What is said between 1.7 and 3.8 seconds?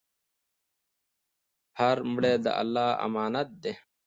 هر مړی د الله امانت دی.